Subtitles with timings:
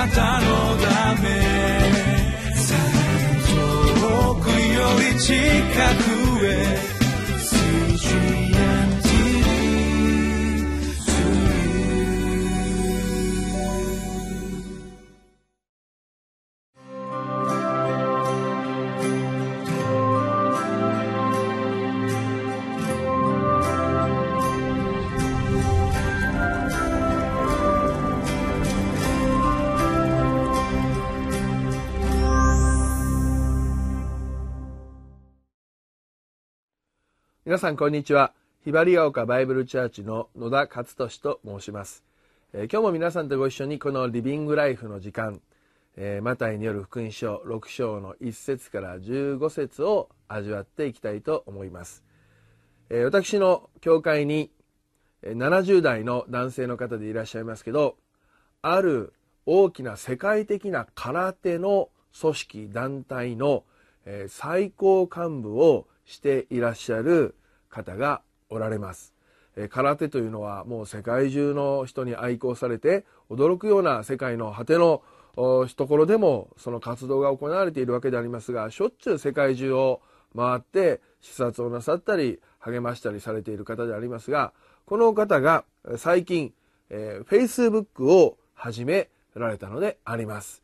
[0.00, 0.46] なたの
[0.78, 1.28] ため。
[4.00, 5.34] 遠くより近
[6.04, 6.09] く。
[37.50, 38.32] 皆さんこんにちは。
[38.62, 42.04] ひばりが丘バイブルチャーチの野田勝利と申します、
[42.52, 45.40] えー、今日も皆さんとご一緒にこのリビングライフの時間、
[45.96, 52.04] えー、マタイによる福音書6章の1節から15節を味わっていきたいと思います。
[52.88, 54.52] えー、私の教会に
[55.24, 57.96] 70代の男性の方でいらっしゃいますけど、
[58.62, 59.12] ある
[59.44, 63.64] 大きな世界的な空手の組織団体の
[64.28, 67.34] 最高幹部をしていらっしゃる
[67.70, 69.14] 方がおられます。
[69.70, 75.02] 空手というのはもう世界中の人に愛好されて驚くような世界の果ての
[75.34, 80.00] ところでもその活動が行われているわけでありますがしょっちゅう世界中を
[80.36, 84.52] 回って視察をなさったり励ましたりされている方でありますが
[84.86, 85.64] この方が
[85.96, 86.52] 最近、
[86.88, 90.62] えー、Facebook を始められたのであります。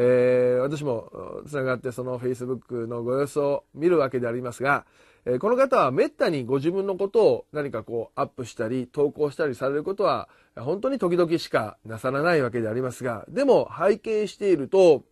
[0.00, 4.86] えー、私もつながってその Facebook のご様子を見るわけでありますが、
[5.24, 15.02] えー、この方はめったにご自分のことを何かこうアップしたり投稿したりされることは本当に時々しかなさらないわけでありますが、でも拝見していると、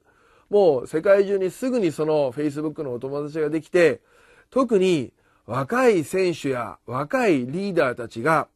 [0.51, 4.01] もう世界中にすぐにその Facebook のお友達ができて、
[4.51, 5.13] 特に
[5.47, 8.47] 若い選手や若いリーダーたちが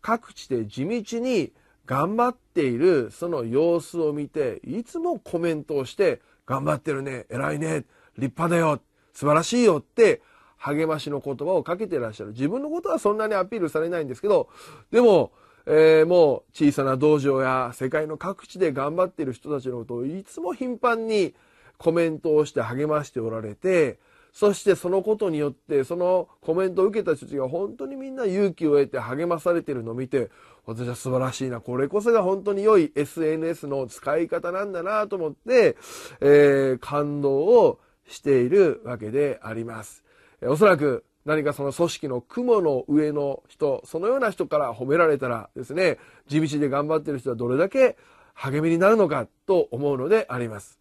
[0.00, 1.52] 各地で地道に
[1.86, 7.84] 頑張っているその様子を見て、いつもコメントをして、頑張ってるね、偉いね、
[8.18, 8.80] 立派だよ、
[9.12, 10.22] 素晴らしいよって
[10.56, 12.30] 励ましの言葉をかけていらっしゃる。
[12.30, 14.48] 自分のことはそんなにアピールされないんですけど、
[14.90, 15.32] でも、
[15.66, 21.34] えー、もう小さな道場や世界の各地で頑張っている人たちのことをいつも頻繁に
[21.78, 23.98] コメントをして励ましておられて、
[24.32, 30.30] そしてそのことによって、そのコメントを受けた人たちが本当にみんな勇気を得て励まされているのを見て、
[30.66, 31.60] 私は素晴らしいな。
[31.60, 35.76] これこそが本当に良い SNS の使い方なんだなと思って、
[36.20, 40.04] えー、感動をしているわけであります。
[40.42, 47.96] おそらく何かその組織の雲の上の人、そのような人から褒められたらですね、地道で頑張ってる人はどれだけ
[48.34, 50.78] 励みになるのかと思うのであります。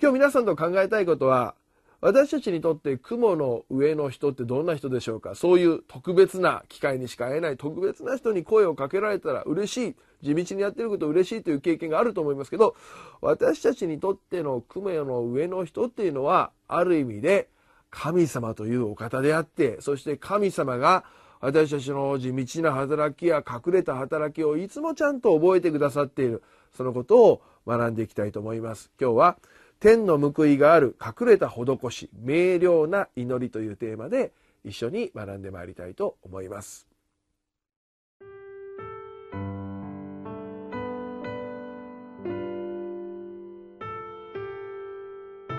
[0.00, 1.54] 今日皆さんと考えたいことは、
[2.00, 5.34] 私たちにとって雲の上の人ってどんな人でしょうか？
[5.34, 9.96] そういう特別な機会にしか会えない特別な人に声をかけられたら嬉しい。
[10.22, 12.76] 地道にやってること嬉しいという経験があると思いますけど、
[13.20, 17.48] 私たちにとっての雲の上の人っていうのは、ある意味で
[17.90, 21.04] 神様というお方であって、そして神様が
[21.40, 26.42] 私たちの地道な働きや隠れた働きをいつもちゃんと覚えてくださっている。
[26.76, 28.90] そのことを学んでいきたいと思います。
[29.00, 29.36] 今日は
[29.80, 34.32] 天の報いがある隠れた施し、明瞭な祈りというテーマで
[34.64, 36.88] 一緒に学んでまいりたいと思います。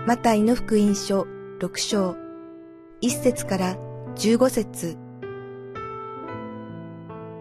[0.05, 1.27] マタイの福音書
[1.59, 2.15] 6章
[3.01, 3.75] 1節から
[4.15, 4.97] 15節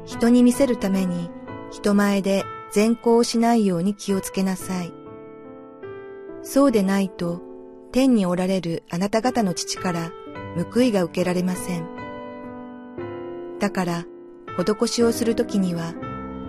[0.05, 1.31] 人に見せるために
[1.71, 4.98] 人前で善行をしないように気をつけなさい。
[6.51, 7.43] そうでないと、
[7.93, 10.13] 天におられるあなた方の父から
[10.73, 11.87] 報いが受けられません。
[13.59, 14.07] だから、
[14.57, 15.93] 施しをするときには、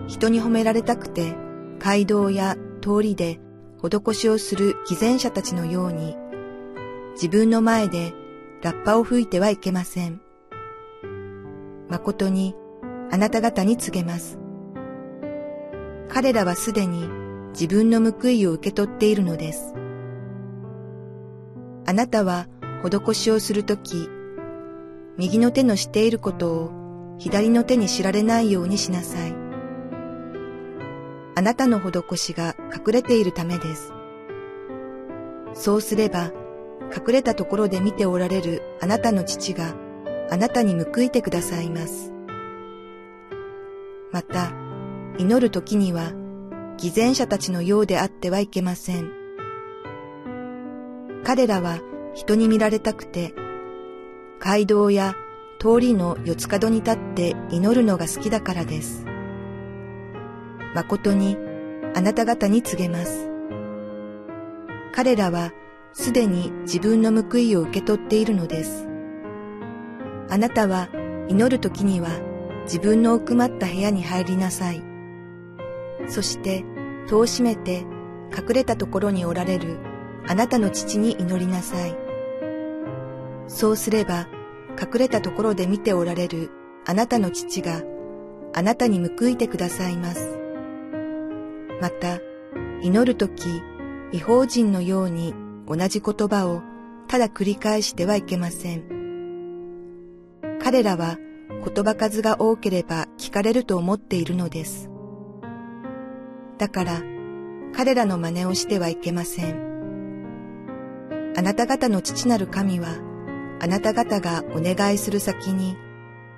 [0.06, 1.34] 人に褒められたくて、
[1.78, 3.40] 街道や通りで
[3.82, 6.16] 施しをする偽善者たちのように、
[7.12, 8.14] 自分の前で
[8.62, 10.22] ラッパを吹いてはいけません。
[11.90, 12.54] 誠に
[13.10, 14.38] あなた方に告げます。
[16.08, 17.06] 彼らはすでに
[17.50, 19.74] 自分の報いを受け取っているのです。
[21.90, 22.46] あなたは
[22.84, 24.08] 施しをするとき、
[25.18, 29.34] 右の手のしていることを左の手に知られないようにしなさい。
[31.34, 33.92] あなたの施しが隠れているためです。
[35.54, 36.30] そうすれば、
[36.96, 39.74] 隠れたところで見ておられるあなたの父が
[40.30, 42.12] あなたに報いてくださいます。
[44.12, 44.52] また、
[45.18, 46.12] 祈る時には、
[46.76, 49.19] 偽善者たちのようであってはいけません。
[51.24, 51.80] 彼らは
[52.14, 53.34] 人に見られたくて、
[54.38, 55.14] 街道や
[55.58, 59.04] 通りの四つ角に立って祈るのが好きだからです。
[60.74, 61.36] 誠に
[61.94, 63.28] あなた方に告げます。
[64.92, 65.52] 彼らは
[65.92, 68.88] すでに自分の報いを受け取っているのです。
[70.30, 70.88] あなたは
[71.28, 72.08] 祈る時には
[72.64, 74.82] 自分の奥まった部屋に入りなさい。
[76.08, 76.64] そして
[77.08, 77.84] 戸を閉めて
[78.36, 79.89] 隠れたところにおられる
[80.26, 81.96] あなたの父に祈りなさい。
[83.48, 84.28] そうすれば
[84.80, 86.50] 隠れたところで見ておられる
[86.86, 87.82] あなたの父が
[88.52, 90.38] あなたに報いてくださいます。
[91.80, 92.18] また、
[92.82, 93.62] 祈るとき、
[94.12, 95.34] 違法人のように
[95.68, 96.62] 同じ言葉を
[97.08, 98.84] ただ繰り返してはいけません。
[100.62, 101.16] 彼らは
[101.64, 104.90] 言葉数が多ければ聞かれると思っているのです。
[106.58, 107.02] だから、
[107.74, 109.69] 彼らの真似をしてはいけません。
[111.40, 112.98] あなた方の父なる神は、
[113.60, 115.74] あなた方がお願いする先に、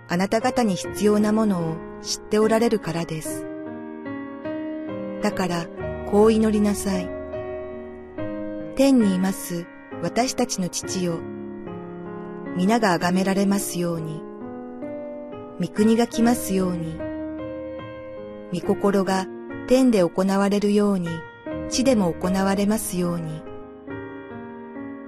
[0.06, 3.44] あなた方に必要なものを知っておられるからです。
[5.20, 5.66] だから、
[6.08, 7.08] こう祈りなさい。
[8.76, 9.66] 天にいます
[10.04, 11.18] 私たちの父よ。
[12.56, 14.22] 皆が崇められますように。
[15.60, 16.96] 御国が来ますように。
[18.52, 19.26] 御心が
[19.66, 21.08] 天で行われるように、
[21.70, 23.51] 地でも行われますように。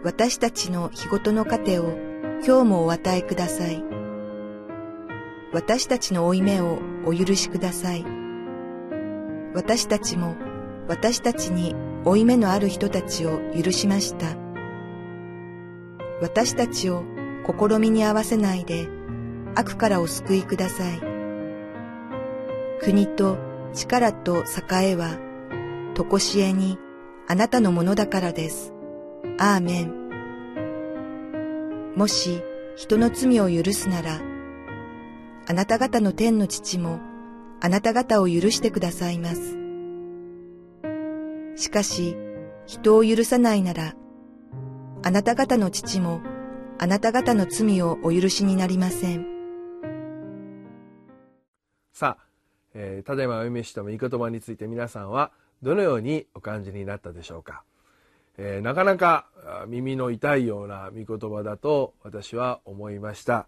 [0.04, 1.96] 私たちの日ごとの糧を
[2.46, 3.82] 今日もお与えください。
[5.50, 8.04] 私たちの負い目をお許しください。
[9.54, 10.36] 私たちも
[10.88, 11.74] 私たちに
[12.04, 14.36] 負い目のある人たちを許しました。
[16.20, 17.02] 私たちを
[17.46, 18.86] 試みに合わせないで
[19.54, 21.00] 悪からお救いください。
[22.82, 23.38] 国と
[23.72, 25.18] 力と栄えは、
[25.94, 26.78] とこしえに
[27.26, 28.73] あなたのものだからです。
[29.36, 29.92] アーメン。
[31.96, 32.40] もし
[32.76, 34.20] 人の罪を許すなら、
[35.46, 37.00] あなた方の天の父も
[37.60, 39.56] あなた方を許してくださいます。
[41.56, 42.16] しかし、
[42.66, 43.94] 人を許さないなら、
[45.02, 46.20] あなた方の父も
[46.78, 49.26] あなた方の罪をお許しになりません。
[51.92, 52.24] さあ、
[52.74, 55.32] えー、ただいまお読みした御言葉について皆さんは
[55.62, 57.64] どのようにお感じになったでしょうか。
[58.38, 59.26] えー、なかなか
[59.68, 63.46] 耳の痛いような御言葉だと私は思いました、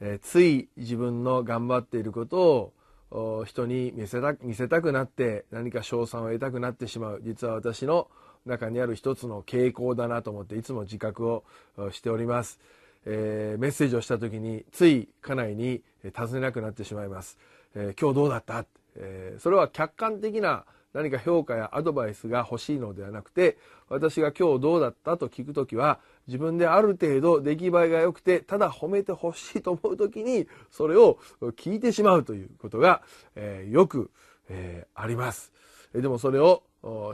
[0.00, 2.72] えー、つい自分の頑張っていること
[3.10, 7.20] を人に見せた見せたくなって何か賞賛を得たくなってしまう。
[7.22, 8.08] 実は私の
[8.46, 11.44] 中にある一つの傾向だなと思っていつも自覚を
[11.92, 12.60] しております、
[13.06, 17.38] えー、メッセージをした時につい家内に尋ねなくなってしまいます、
[17.74, 18.66] え今日どうだった、
[18.96, 23.58] えそれは客観的な何か評価やアドバイスが欲しいのではなくて
[23.88, 31.18] 私が今日どうだったと聞くときは自分である程度出来栄えが良くてただ褒めてほしいと思うときにそれを
[31.56, 33.02] 聞いてしまうということが、
[33.34, 34.10] えー、よく、
[34.48, 35.52] えー、あります。
[35.92, 36.62] でもそれを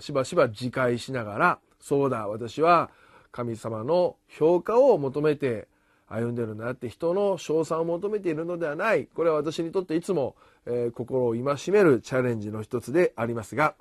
[0.00, 2.91] しばしば自戒しながらそうだ私は
[3.32, 5.69] 神様の評価を求めて
[6.11, 10.35] 歩んでるんだって人の称賛を求めているのではないこれは私にとっていつも、
[10.67, 11.43] えー、心を戒
[11.73, 13.77] めるチャレンジの一つでありますが、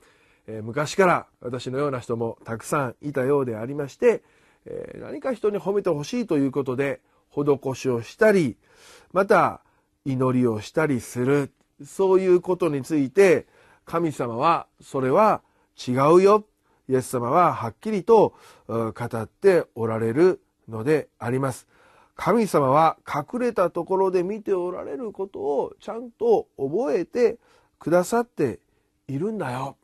[0.48, 4.22] えー、昔から私のような人もたくさんいたようでありまして、
[4.68, 8.58] えー、何か人に褒めてほしいということで施しをしたり
[9.12, 9.62] また
[10.06, 11.52] 祈りをしたりする
[11.84, 13.48] そういうことについて
[13.86, 15.42] 神様はそれは
[15.88, 16.46] 違うよ
[16.88, 18.36] イエス様ははっきりと
[18.68, 21.68] 語っておられるのであります。
[22.22, 27.38] 神様は隠れたところで見ておられることをちゃんと覚えて
[27.80, 28.60] くださって
[29.08, 29.78] いるんだよ。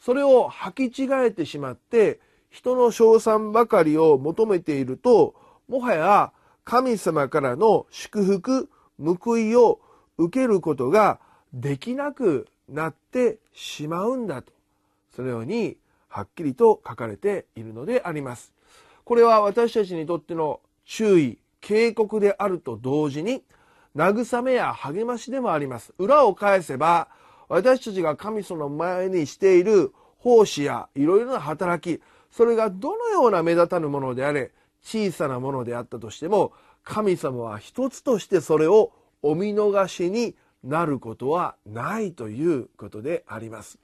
[0.00, 2.18] それを履き違えてしまって
[2.48, 5.34] 人の称賛ばかりを求めていると
[5.68, 6.32] もはや
[6.64, 9.78] 神様からの祝福報いを
[10.16, 11.20] 受けることが
[11.52, 14.50] できなくなってしまうんだと
[15.14, 15.76] そのように
[16.08, 18.54] はっきりと書かれているのであります。
[19.04, 23.42] これは私たちにとっての注意警告であると同時に
[23.96, 27.08] 慰めや励ましでもあります裏を返せば
[27.48, 36.52] 私たちが神様の前にしている奉仕やいろいろな働きそれがどのような目立たぬものであれ小さなものであったとしても
[36.84, 43.78] 神様は一つとしてそれをお見逃しになることはないということであります。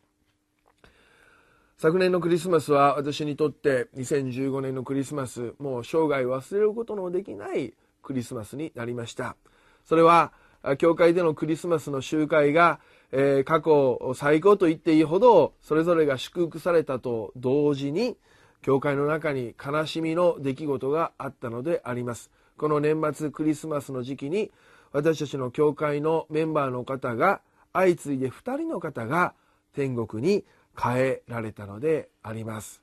[1.78, 9.36] 昨年のクリスマスは私にとって2015年のクリスマスもう生涯忘れることのできないクリスマスになりました。
[9.84, 10.32] それは
[10.78, 12.78] 教会でのクリスマスの集会が、
[13.10, 18.16] えー、過去最高と言っていいほどそれぞれが祝福されたと同時に
[18.62, 22.30] 教会の中に悲しみの出来事があったのであります。
[22.56, 24.52] この年末クリスマスの時期に
[24.92, 27.40] 私たちの教会のメンバーの方が
[27.72, 29.34] 相次いで2人の方が
[29.74, 30.44] 天国に
[30.80, 32.82] 変えられたのであります。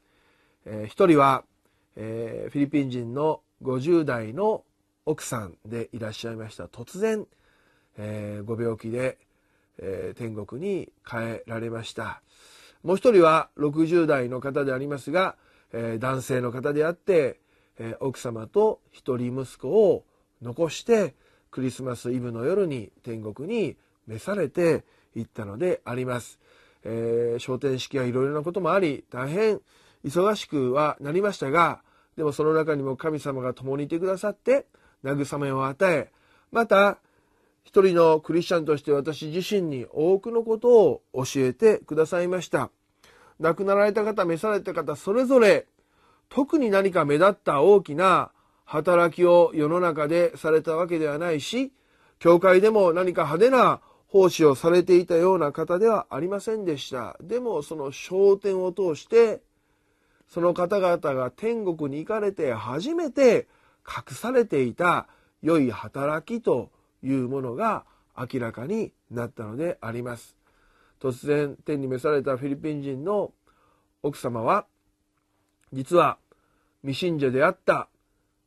[0.66, 1.44] えー一人は、
[1.96, 4.64] えーフィリピン人の50代の
[5.06, 7.26] 奥さんでいらっしゃいました突然、
[7.98, 9.18] えーご病気で、
[9.78, 12.22] えー天国に帰られました
[12.84, 15.36] もう一人は60代の方でありますが、
[15.74, 17.40] えー男性の方であって、
[17.80, 20.04] え奥様と一人息子を
[20.42, 21.16] 残して
[21.52, 23.76] クリスマスイブの夜に天国に
[24.08, 24.84] 召されて
[25.16, 26.40] いったのであります。
[26.84, 29.60] えー、昇天式はいろいろなこともあり大変
[30.06, 31.82] 忙しくはなりましたが
[32.16, 34.66] でもその中にも神様が共にいてくださって
[35.04, 36.12] 慰めを与え
[36.52, 37.00] また
[37.64, 42.72] 一人のクリスチャンとして私自身に多くのことを教えてくださいました。
[43.40, 45.66] 亡くなられた方召された方それぞれ
[46.28, 48.32] 特に何か目立った大きな
[48.66, 51.72] 働きを世の中でされたわけではないし
[52.20, 53.80] 教会でも何か派手な
[54.12, 57.16] 奉仕をされていたような方ではありませんでした。
[57.22, 59.42] でもその焦点を通して
[60.28, 63.48] その方々が天国に行かれて初めて
[63.88, 65.08] 隠されていた
[65.42, 66.72] 良い働きと
[67.04, 67.86] いうものが
[68.18, 70.36] 明らかになったのであります。
[71.00, 73.32] 突然天に召されたフィリピン人の
[74.04, 74.66] 奥様は
[75.72, 76.18] 実は
[76.82, 77.90] 未信者であった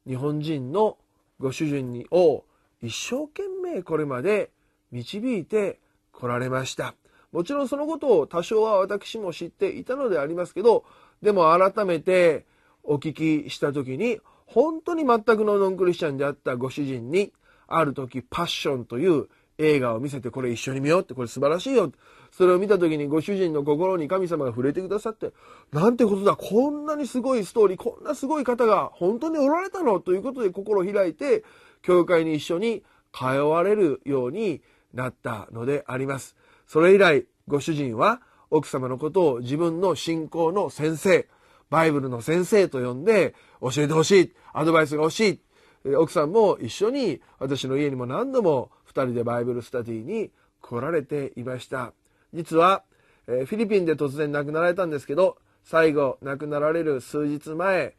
[0.06, 0.98] 日本人の
[1.38, 2.44] ご主人を
[2.82, 4.50] 一生懸命これまで
[4.92, 5.80] 導いて
[6.12, 6.94] こられました。
[7.32, 10.84] もちろんそのことを多少は私も知っていたのでありますけど
[11.22, 12.44] でも改めて
[12.82, 17.32] お聞きした時に本当に全くのノンクリスチャンであったご主人に
[17.66, 21.90] ある時パッションという映画を見せてこれ一緒に見ようってこれ素晴らしいよ
[22.30, 25.32] それを見た時にご主人の心に神様が触れてくださって
[25.72, 30.00] なんてことだこんなにすごいストーリーこんなすごい方が本当におられたの？
[30.00, 31.44] ということで心を開いて
[31.80, 32.82] 教会に一緒に
[33.12, 34.60] 通われるように
[34.94, 36.36] なったのであります。
[36.66, 38.20] それ以来ご主人は
[38.50, 41.28] 奥様のことを自分の信仰の先生
[41.70, 45.40] バイブルの先生と呼んで教えてほしいアドバイスが欲し
[45.84, 45.94] い。
[45.96, 50.30] 奥さんも一緒に私の家にも何度も2人でバイブルスタディに
[50.60, 51.92] 来られていました。
[52.32, 52.84] 実は、
[53.26, 57.96] フィリピンで突然亡くなられたんですけど最後亡くなられる数日前、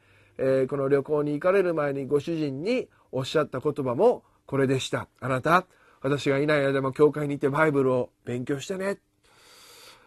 [0.70, 5.08] この旅行に行かれる前にご主人におっしゃった言葉もこれでした。
[5.20, 5.66] あなた
[6.04, 8.98] 私がいない間も教会に行ってバイブルを勉強してね。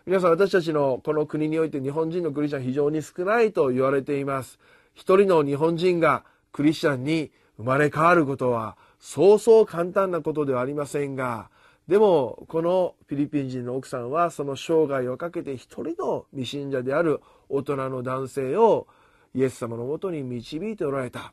[0.05, 4.59] 皆さん私たちのこの国において日本人のクリスチャン非常に少ないと言われています。
[4.95, 11.49] 一人の日本人がクリスチャンに生まれ変わることはそうそう簡単なことではありませんが
[11.89, 18.87] でもこのフィリピン人の奥さんはその生涯をかけて一人の未信者である大人の男性を
[19.35, 21.33] イエス様のもとに導いておられた。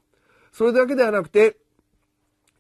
[0.52, 1.58] それだけではなくて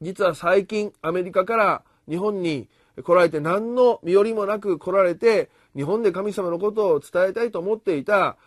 [0.01, 2.69] 実は最近アメリカから日本に
[3.01, 8.37] 来られて何の身寄りもなく来られて日本で神様のことを伝えたいと思っていた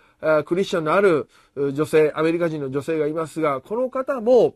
[0.44, 4.54] クリスチャンのある女性アメリカ人の女性がいますがこの方も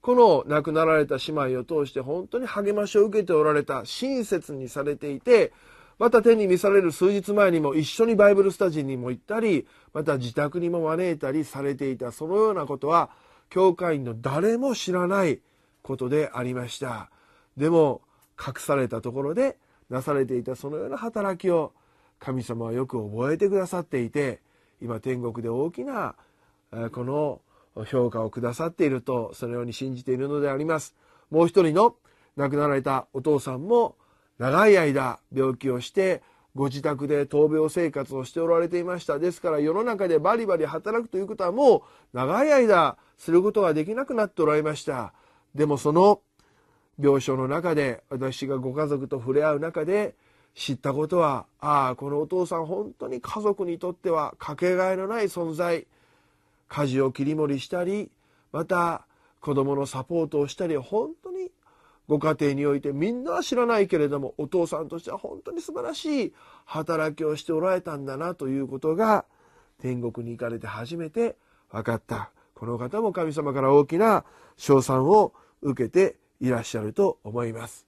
[0.00, 5.52] この亡くなられた姉妹を通して本当に励ましを受けておられた親切にされていて
[5.98, 13.10] また手に召される数日前にも一緒にバイブルスタジオにも行ったりまた自宅にも招いたりされていたそのようなことは
[13.50, 15.40] 教会員の誰も知らない
[15.82, 17.10] ことでありました。
[17.56, 18.02] でも
[18.38, 19.58] 隠されたところで
[19.90, 21.72] なされていたそのような働きを
[22.18, 24.40] 神様はよく覚えてくださっていて
[24.80, 26.14] 今天国で大きな
[26.92, 27.40] この
[27.86, 30.94] 評価をくださっているとそのように信じているのであります。
[31.30, 31.96] もう一人の
[32.36, 33.96] 亡くなられたお父さんも
[34.38, 36.22] 長い間病気をして
[36.54, 39.18] ご自宅で闘病生活をしておられていました。
[39.18, 45.12] ですから世の中でバリバリ働くということはもう長い間することができなくなっておられました。
[45.54, 46.20] でもその
[47.00, 50.14] 病床の中で私がご家族と触れ合う中で
[50.54, 55.86] 知ったことはああこのお父さん本当に家族にとってはかけがえのない存在。
[56.68, 58.10] 家事を切り盛りしたり
[58.52, 59.06] また
[59.40, 61.50] 子供のサポートをしたり本当に
[62.06, 69.24] ご家庭においてみんなは知らないけれどもお父さんとしては本当に素晴らしい働きをしておられたんだなということが
[69.80, 71.36] 天国に行かれて初めて
[71.70, 72.30] 分かった。
[72.54, 74.24] この方も神様から大きな
[74.56, 77.86] 称賛を受けていらっしゃると思います。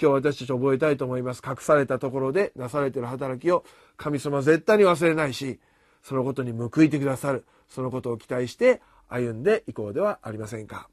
[0.00, 1.42] 今日私たち覚えたいと思います。
[1.46, 3.64] 隠されたところでなされてる働きを
[3.96, 5.60] 神様絶対に忘れないし
[6.02, 7.44] そのことに報いてくださる。
[7.68, 10.88] そのことを期待して歩んでいこうではありませんか。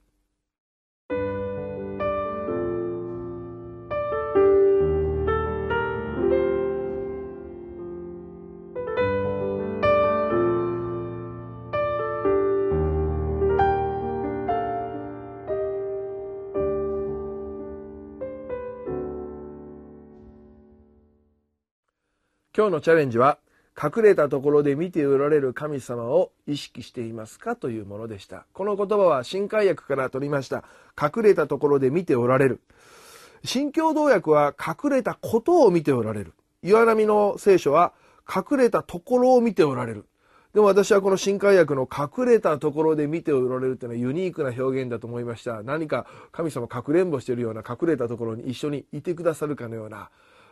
[22.60, 23.38] 今日のチャレンジは
[23.82, 27.56] 隠れたところで見ておられる神様を意識していますか？
[27.56, 28.46] というものでした。
[28.52, 30.66] この言葉は新海訳から取りました。
[31.02, 32.60] 隠れたところで見ておられる。
[33.46, 36.34] 新共同訳は隠れたことを見ておられる。
[36.62, 37.94] 岩波の聖書は
[38.28, 40.04] 隠れたところを見ておられる。
[40.54, 45.64] でも私はこの新海訳の隠れたところで見ておられるというのはユニークな表現だと思いました。
[45.64, 50.10] 何か神様かくれんぼしているような隠れたところに一緒にいてくださるかのような。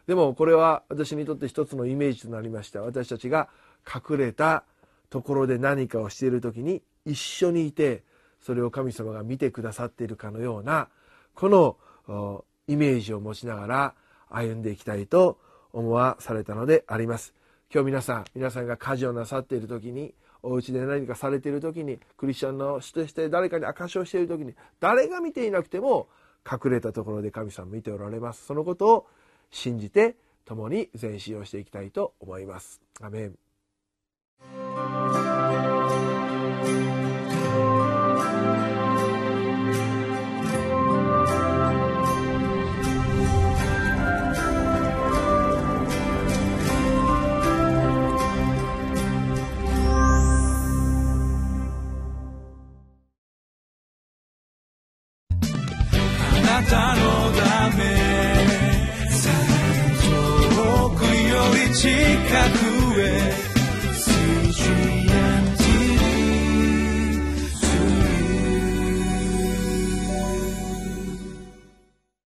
[0.07, 2.81] でもこれは私にとって一つのイメージとなりました。
[2.81, 3.49] 私たちが
[3.85, 4.63] 隠れた
[5.09, 8.03] ところで何かをしている時に一緒にいて、
[8.41, 10.87] それを神様が見てくださっているかのような、
[11.35, 13.93] このイメージを持ちながら
[14.29, 15.39] 歩んでいきたいと
[15.73, 17.33] 思わされたのであります。
[17.73, 26.07] 今日皆さん皆さんが家事をなさっている時にお家で何かされている時にクリスチャンの人として誰かに証しをしている時に誰が見ていなくても
[26.49, 29.07] 隠れたところで神様見ておられますそのことを
[29.51, 32.81] 信じて共に前進をしていきたいと思います。
[33.01, 33.46] アメン。